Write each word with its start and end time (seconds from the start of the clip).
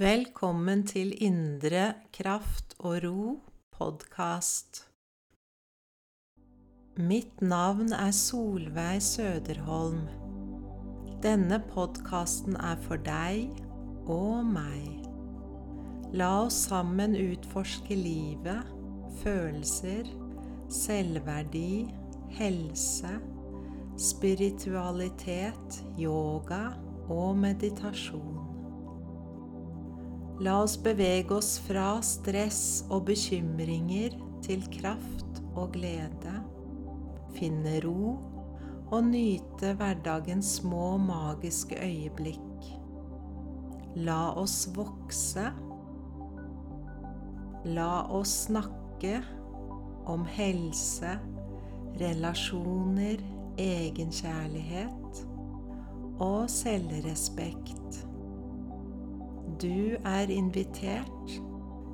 Velkommen 0.00 0.86
til 0.88 1.10
Indre 1.20 1.90
kraft 2.14 2.72
og 2.78 3.02
ro 3.04 3.24
podkast. 3.74 4.78
Mitt 6.96 7.42
navn 7.44 7.92
er 7.92 8.14
Solveig 8.16 9.02
Søderholm. 9.04 10.06
Denne 11.20 11.58
podkasten 11.74 12.56
er 12.56 12.80
for 12.86 13.02
deg 13.04 13.52
og 14.06 14.48
meg. 14.54 15.04
La 16.16 16.30
oss 16.46 16.62
sammen 16.70 17.18
utforske 17.20 17.98
livet, 18.00 18.72
følelser, 19.20 20.08
selvverdi, 20.80 21.90
helse, 22.40 23.18
spiritualitet, 24.00 25.82
yoga 26.00 26.70
og 27.10 27.36
meditasjon. 27.44 28.39
La 30.40 30.62
oss 30.62 30.78
bevege 30.80 31.34
oss 31.36 31.58
fra 31.66 31.98
stress 32.00 32.86
og 32.88 33.10
bekymringer 33.10 34.14
til 34.40 34.62
kraft 34.72 35.42
og 35.52 35.74
glede. 35.74 36.32
Finne 37.36 37.74
ro 37.84 38.14
og 38.88 39.04
nyte 39.10 39.74
hverdagens 39.76 40.54
små 40.62 40.94
magiske 40.96 41.76
øyeblikk. 41.76 42.70
La 44.00 44.32
oss 44.40 44.64
vokse. 44.72 45.44
La 47.68 47.92
oss 48.08 48.32
snakke 48.46 49.18
om 50.08 50.24
helse, 50.24 51.18
relasjoner, 52.00 53.20
egenkjærlighet 53.60 55.26
og 56.16 56.48
selvrespekt. 56.48 58.06
Du 59.60 59.96
er 60.08 60.30
invitert 60.32 61.32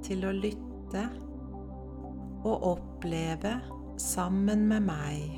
til 0.00 0.22
å 0.24 0.30
lytte 0.32 1.02
og 2.40 2.62
oppleve 2.70 3.58
sammen 4.00 4.62
med 4.70 4.86
meg. 4.86 5.34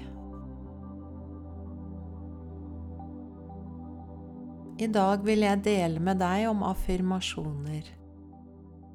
I 4.83 4.87
dag 4.95 5.27
vil 5.27 5.43
jeg 5.43 5.65
dele 5.67 6.03
med 6.03 6.21
deg 6.23 6.47
om 6.53 6.63
affirmasjoner. 6.67 7.91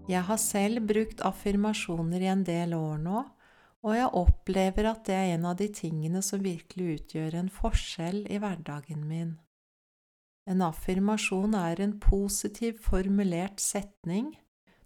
Jeg 0.08 0.24
har 0.30 0.40
selv 0.40 0.86
brukt 0.88 1.20
affirmasjoner 1.28 2.24
i 2.24 2.30
en 2.32 2.46
del 2.48 2.78
år 2.78 3.02
nå, 3.04 3.26
og 3.84 3.92
jeg 3.98 4.14
opplever 4.22 4.88
at 4.88 5.04
det 5.08 5.18
er 5.18 5.34
en 5.34 5.50
av 5.52 5.60
de 5.60 5.68
tingene 5.76 6.24
som 6.24 6.44
virkelig 6.44 7.02
utgjør 7.02 7.38
en 7.42 7.52
forskjell 7.52 8.24
i 8.32 8.40
hverdagen 8.40 9.04
min. 9.08 9.36
En 10.48 10.64
affirmasjon 10.64 11.56
er 11.60 11.82
en 11.84 11.98
positiv 12.00 12.80
formulert 12.86 13.60
setning 13.60 14.32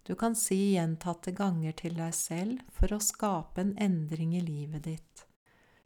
du 0.02 0.14
kan 0.18 0.34
si 0.34 0.56
gjentatte 0.74 1.30
ganger 1.38 1.74
til 1.78 1.94
deg 1.94 2.14
selv 2.16 2.62
for 2.74 2.90
å 2.90 3.02
skape 3.02 3.62
en 3.62 3.76
endring 3.78 4.34
i 4.34 4.42
livet 4.42 4.88
ditt. 4.88 5.26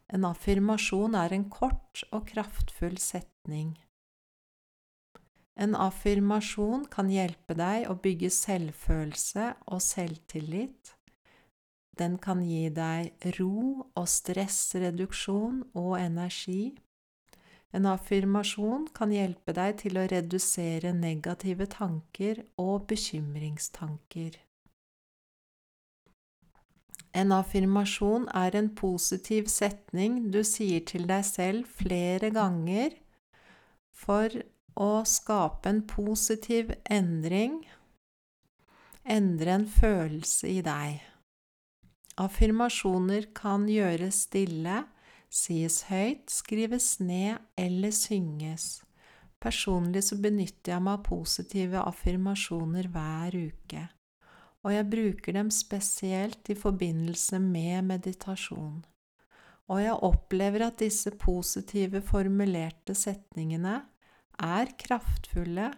En 0.09 0.25
affirmasjon 0.25 1.17
er 1.19 1.35
en 1.35 1.45
kort 1.53 2.01
og 2.09 2.25
kraftfull 2.31 2.97
setning. 2.97 3.75
En 5.57 5.75
affirmasjon 5.77 6.85
kan 6.93 7.09
hjelpe 7.13 7.57
deg 7.57 7.85
å 7.91 7.97
bygge 8.01 8.31
selvfølelse 8.33 9.51
og 9.67 9.81
selvtillit. 9.81 10.93
Den 11.97 12.17
kan 12.21 12.43
gi 12.45 12.69
deg 12.73 13.29
ro 13.39 13.85
og 13.97 14.09
stressreduksjon 14.09 15.63
og 15.77 15.95
energi. 15.99 16.77
En 17.75 17.85
affirmasjon 17.89 18.87
kan 18.95 19.11
hjelpe 19.11 19.53
deg 19.55 19.79
til 19.83 19.99
å 19.99 20.05
redusere 20.07 20.93
negative 20.95 21.67
tanker 21.71 22.45
og 22.61 22.87
bekymringstanker. 22.91 24.37
En 27.17 27.33
affirmasjon 27.33 28.27
er 28.35 28.55
en 28.59 28.69
positiv 28.77 29.49
setning 29.51 30.27
du 30.31 30.43
sier 30.45 30.83
til 30.87 31.07
deg 31.09 31.25
selv 31.25 31.69
flere 31.79 32.29
ganger 32.35 32.95
for 33.97 34.31
å 34.77 34.91
skape 35.09 35.71
en 35.71 35.81
positiv 35.89 36.69
endring, 36.93 37.63
endre 39.03 39.55
en 39.57 39.65
følelse 39.65 40.51
i 40.51 40.61
deg. 40.65 40.99
Affirmasjoner 42.21 43.31
kan 43.37 43.65
gjøres 43.69 44.23
stille 44.27 44.83
sies 45.37 45.83
høyt, 45.91 46.27
skrives 46.31 46.97
ned 47.03 47.37
eller 47.59 47.93
synges. 47.95 48.81
Personlig 49.37 50.07
så 50.07 50.17
benytter 50.17 50.73
jeg 50.73 50.83
meg 50.83 50.97
av 50.97 51.05
positive 51.05 51.81
affirmasjoner 51.85 52.89
hver 52.93 53.37
uke, 53.37 53.83
og 54.65 54.73
jeg 54.73 54.89
bruker 54.91 55.37
dem 55.37 55.51
spesielt 55.53 56.49
i 56.49 56.57
forbindelse 56.57 57.39
med 57.43 57.85
meditasjon. 57.91 58.79
Og 59.67 59.83
jeg 59.83 59.99
opplever 60.07 60.63
at 60.65 60.79
disse 60.79 61.11
positive 61.19 62.01
formulerte 62.07 62.95
setningene 62.97 63.81
er 64.41 64.73
kraftfulle 64.79 65.69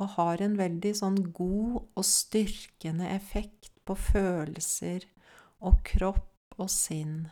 og 0.00 0.14
har 0.16 0.42
en 0.42 0.56
veldig 0.58 0.92
sånn 0.98 1.20
god 1.36 1.76
og 1.84 2.06
styrkende 2.08 3.12
effekt 3.14 3.70
på 3.86 3.94
følelser 3.94 5.06
og 5.62 5.84
kropp 5.86 6.58
og 6.58 6.70
sinn. 6.72 7.28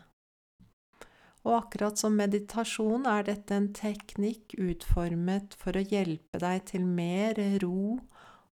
Og 1.42 1.56
akkurat 1.56 1.98
som 1.98 2.14
meditasjon 2.14 3.06
er 3.10 3.26
dette 3.26 3.56
en 3.56 3.72
teknikk 3.74 4.54
utformet 4.62 5.56
for 5.58 5.74
å 5.74 5.82
hjelpe 5.82 6.38
deg 6.42 6.68
til 6.70 6.86
mer 6.86 7.40
ro 7.64 7.98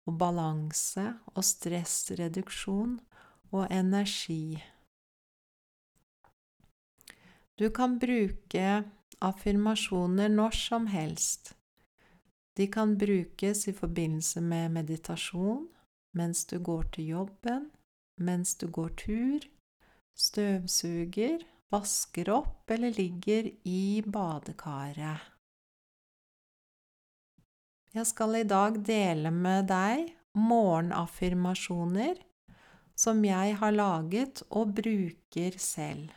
og 0.07 0.13
balanse 0.21 1.03
og 1.33 1.43
stressreduksjon 1.43 2.95
og 3.51 3.63
energi. 3.67 4.55
Du 7.57 7.67
kan 7.73 7.97
bruke 7.99 8.83
affirmasjoner 9.19 10.29
når 10.29 10.55
som 10.55 10.87
helst. 10.93 11.55
De 12.57 12.67
kan 12.71 12.95
brukes 12.97 13.67
i 13.67 13.73
forbindelse 13.73 14.41
med 14.41 14.71
meditasjon, 14.77 15.67
mens 16.17 16.45
du 16.45 16.57
går 16.63 16.87
til 16.95 17.11
jobben, 17.11 17.67
mens 18.17 18.55
du 18.55 18.67
går 18.71 18.93
tur, 18.97 19.43
støvsuger 20.17 21.43
vasker 21.73 22.29
opp 22.31 22.71
eller 22.71 22.93
ligger 22.95 23.49
i 23.67 24.03
badekaret. 24.05 25.33
Jeg 27.95 28.05
skal 28.07 28.35
i 28.37 28.45
dag 28.47 28.77
dele 28.85 29.31
med 29.33 29.67
deg 29.71 30.11
morgenaffirmasjoner 30.37 32.19
som 32.97 33.23
jeg 33.25 33.57
har 33.59 33.73
laget 33.73 34.43
og 34.49 34.75
bruker 34.77 35.57
selv. 35.61 36.11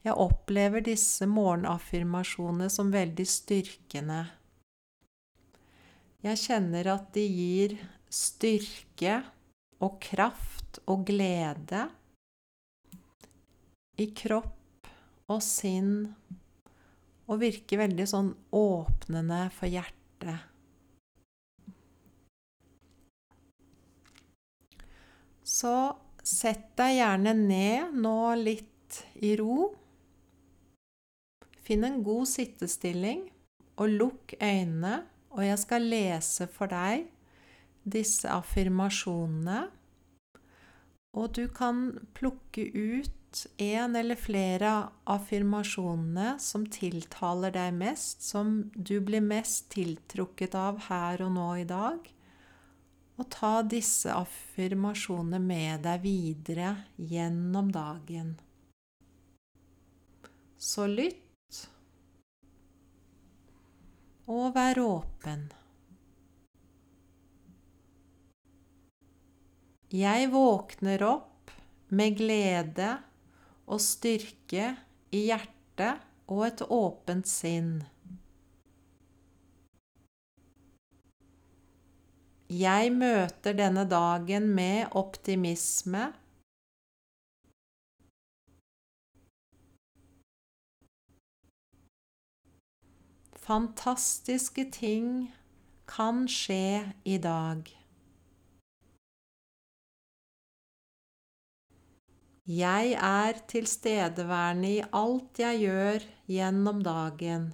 Jeg 0.00 0.16
opplever 0.16 0.82
disse 0.84 1.26
morgenaffirmasjonene 1.28 2.70
som 2.72 2.92
veldig 2.92 3.26
styrkende. 3.28 4.22
Jeg 6.24 6.40
kjenner 6.40 6.88
at 6.94 7.10
de 7.14 7.24
gir 7.24 7.76
styrke 8.12 9.20
og 9.80 9.98
kraft 10.04 10.80
og 10.90 11.06
glede 11.08 11.86
i 14.00 14.08
kropp 14.16 14.88
og 15.30 15.42
sinn, 15.44 16.08
og 17.30 17.42
virker 17.42 17.84
veldig 17.84 18.06
sånn 18.10 18.30
åpnende 18.56 19.44
for 19.54 19.70
hjertet. 19.70 20.46
Så 25.50 25.74
sett 26.22 26.70
deg 26.78 26.96
gjerne 26.98 27.34
ned 27.36 27.94
nå 28.02 28.16
litt 28.38 29.00
i 29.22 29.34
ro. 29.38 29.70
Finn 31.60 31.86
en 31.86 32.00
god 32.06 32.28
sittestilling, 32.30 33.28
og 33.80 33.94
lukk 33.96 34.34
øynene, 34.42 35.04
og 35.30 35.44
jeg 35.46 35.58
skal 35.62 35.86
lese 35.88 36.46
for 36.50 36.70
deg 36.70 37.06
disse 37.88 38.28
affirmasjonene. 38.28 39.62
Og 41.16 41.32
du 41.38 41.46
kan 41.54 41.86
plukke 42.14 42.66
ut 42.74 43.14
en 43.56 43.96
eller 43.96 44.18
flere 44.18 44.70
affirmasjonene 45.10 46.34
som 46.42 46.64
tiltaler 46.66 47.54
deg 47.54 47.74
mest, 47.78 48.22
som 48.26 48.70
du 48.74 48.98
blir 49.00 49.22
mest 49.24 49.68
tiltrukket 49.74 50.56
av 50.58 50.80
her 50.88 51.22
og 51.26 51.34
nå 51.36 51.48
i 51.62 51.66
dag, 51.68 52.10
og 53.20 53.28
ta 53.32 53.52
disse 53.62 54.12
affirmasjonene 54.14 55.40
med 55.44 55.84
deg 55.86 56.04
videre 56.04 56.74
gjennom 56.96 57.70
dagen. 57.74 58.34
Så 60.60 60.88
lytt, 60.90 61.62
og 64.30 64.52
vær 64.54 64.80
åpen. 64.82 65.48
Jeg 69.90 70.28
våkner 70.30 71.02
opp 71.02 71.50
med 71.90 72.14
glede 72.20 72.90
og 73.70 73.80
styrke 73.82 74.74
i 75.14 75.24
hjertet 75.28 76.02
og 76.30 76.44
et 76.48 76.62
åpent 76.66 77.30
sinn. 77.30 77.80
Jeg 82.50 82.90
møter 82.90 83.54
denne 83.54 83.84
dagen 83.86 84.48
med 84.54 84.90
optimisme. 84.98 86.08
Fantastiske 93.38 94.66
ting 94.74 95.30
kan 95.86 96.26
skje 96.30 96.90
i 97.06 97.18
dag. 97.22 97.79
Jeg 102.50 102.96
er 102.98 103.36
tilstedeværende 103.46 104.70
i 104.74 104.78
alt 104.98 105.38
jeg 105.38 105.58
gjør 105.62 106.06
gjennom 106.26 106.80
dagen. 106.82 107.44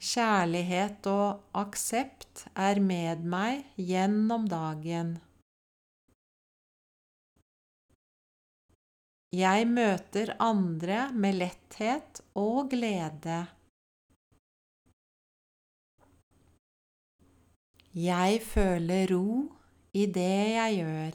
Kjærlighet 0.00 1.08
og 1.12 1.42
aksept 1.60 2.46
er 2.56 2.80
med 2.80 3.26
meg 3.36 3.66
gjennom 3.76 4.48
dagen. 4.48 5.18
Jeg 9.36 9.68
møter 9.68 10.32
andre 10.40 11.10
med 11.12 11.36
letthet 11.42 12.24
og 12.32 12.70
glede. 12.72 13.42
Jeg 17.96 18.40
føler 18.44 19.08
ro 19.08 19.56
i 19.94 20.02
det 20.06 20.40
jeg 20.52 20.72
gjør. 20.76 21.14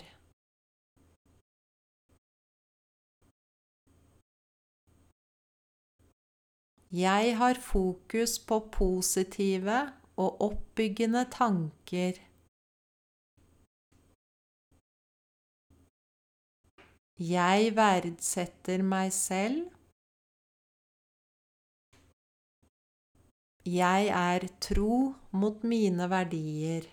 Jeg 7.01 7.37
har 7.37 7.53
fokus 7.53 8.39
på 8.47 8.59
positive 8.71 9.77
og 10.17 10.41
oppbyggende 10.47 11.23
tanker. 11.31 12.17
Jeg 17.19 17.75
verdsetter 17.75 18.81
meg 18.81 19.13
selv. 19.13 19.80
Jeg 23.61 24.07
er 24.09 24.47
tro 24.57 25.13
mot 25.37 25.63
mine 25.63 26.07
verdier. 26.09 26.87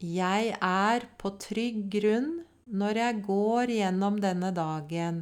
Jeg 0.00 0.54
er 0.56 1.04
på 1.20 1.34
trygg 1.36 1.82
grunn 1.92 2.30
når 2.72 3.00
jeg 3.00 3.18
går 3.26 3.72
gjennom 3.76 4.16
denne 4.24 4.54
dagen. 4.56 5.18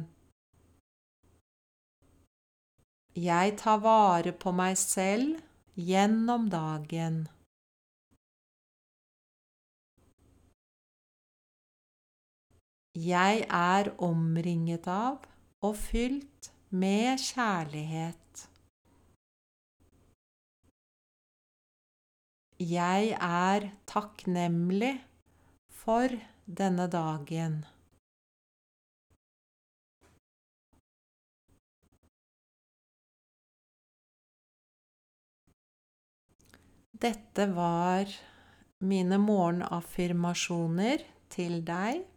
Jeg 3.19 3.57
tar 3.59 3.83
vare 3.83 4.31
på 4.31 4.55
meg 4.55 4.79
selv 4.79 5.43
gjennom 5.75 6.47
dagen. 6.47 7.27
Jeg 12.95 13.43
er 13.51 13.91
omringet 13.99 14.87
av 14.87 15.19
og 15.67 15.75
fylt 15.75 16.53
med 16.71 17.19
kjærlighet. 17.19 18.47
Jeg 22.61 23.11
er 23.19 23.67
takknemlig 23.89 24.93
for 25.81 26.13
denne 26.45 26.87
dagen. 26.87 27.65
Dette 37.01 37.47
var 37.55 38.05
mine 38.85 39.17
morgenaffirmasjoner 39.17 41.03
til 41.33 41.63
deg. 41.65 42.10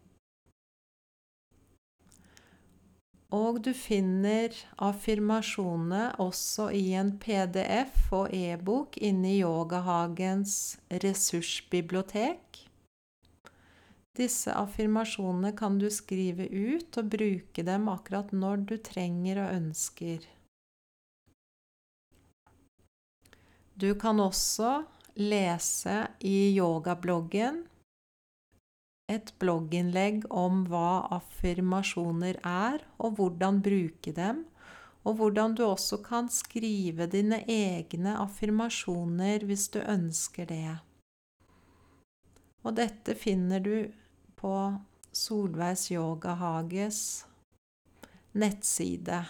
Og 3.34 3.58
du 3.66 3.72
finner 3.74 4.54
affirmasjonene 4.84 6.04
også 6.22 6.68
i 6.76 6.92
en 6.94 7.16
PDF 7.18 8.12
og 8.14 8.34
e-bok 8.36 8.98
inne 9.02 9.32
i 9.32 9.40
Yogahagens 9.40 10.76
ressursbibliotek. 11.02 12.60
Disse 14.14 14.54
affirmasjonene 14.54 15.50
kan 15.58 15.80
du 15.80 15.88
skrive 15.90 16.46
ut 16.46 16.94
og 17.00 17.10
bruke 17.16 17.66
dem 17.66 17.90
akkurat 17.90 18.30
når 18.30 18.62
du 18.70 18.76
trenger 18.78 19.42
og 19.42 19.56
ønsker. 19.56 20.28
Du 23.74 23.90
kan 23.98 24.22
også 24.22 24.84
lese 25.18 26.04
i 26.22 26.54
yogabloggen 26.54 27.64
et 29.12 29.34
blogginnlegg 29.38 30.24
om 30.32 30.64
hva 30.70 31.04
affirmasjoner 31.18 32.38
er, 32.48 32.84
og 32.98 33.18
hvordan 33.18 33.60
bruke 33.64 34.14
dem, 34.16 34.44
og 35.04 35.18
hvordan 35.18 35.54
du 35.58 35.64
også 35.66 36.00
kan 36.04 36.30
skrive 36.32 37.06
dine 37.12 37.42
egne 37.50 38.16
affirmasjoner 38.22 39.44
hvis 39.44 39.68
du 39.74 39.80
ønsker 39.82 40.48
det. 40.48 40.78
Og 42.64 42.72
dette 42.78 43.12
finner 43.20 43.60
du 43.60 43.76
på 44.40 44.54
Solveigs 45.12 45.90
Yogahages 45.92 47.00
nettside. 48.32 49.20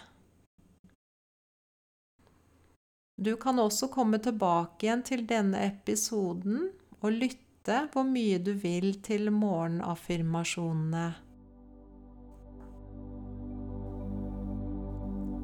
Du 3.15 3.35
kan 3.39 3.59
også 3.59 3.87
komme 3.91 4.19
tilbake 4.23 4.87
igjen 4.87 5.03
til 5.07 5.27
denne 5.27 5.61
episoden 5.67 6.69
og 7.01 7.11
lytte 7.11 7.44
vite 7.65 7.87
hvor 7.93 8.03
mye 8.05 8.37
du 8.37 8.53
vil 8.53 8.93
til 9.01 9.31
morgenaffirmasjonene. 9.31 11.13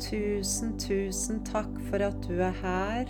Tusen, 0.01 0.77
tusen 0.77 1.43
takk 1.45 1.79
for 1.89 2.01
at 2.05 2.17
du 2.27 2.41
er 2.41 2.53
her. 2.61 3.09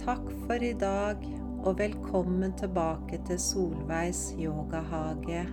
Takk 0.00 0.24
for 0.46 0.62
i 0.62 0.72
dag, 0.72 1.16
og 1.64 1.78
velkommen 1.78 2.56
tilbake 2.56 3.20
til 3.26 3.38
Solveigs 3.38 4.34
yogahage. 4.38 5.44